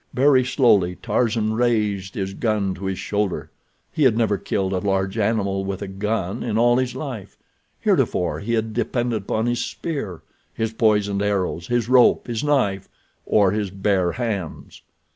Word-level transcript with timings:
Very 0.15 0.43
slowly 0.43 0.95
Tarzan 0.95 1.53
raised 1.53 2.15
his 2.15 2.33
gun 2.33 2.73
to 2.73 2.85
his 2.85 2.97
shoulder. 2.97 3.51
He 3.91 4.01
had 4.01 4.17
never 4.17 4.35
killed 4.35 4.73
a 4.73 4.79
large 4.79 5.15
animal 5.15 5.63
with 5.63 5.83
a 5.83 5.87
gun 5.87 6.41
in 6.41 6.57
all 6.57 6.77
his 6.77 6.95
life—heretofore 6.95 8.39
he 8.39 8.53
had 8.53 8.73
depended 8.73 9.21
upon 9.21 9.45
his 9.45 9.63
spear, 9.63 10.23
his 10.55 10.73
poisoned 10.73 11.21
arrows, 11.21 11.67
his 11.67 11.87
rope, 11.87 12.25
his 12.25 12.43
knife, 12.43 12.89
or 13.27 13.51
his 13.51 13.69
bare 13.69 14.13
hands. 14.13 14.81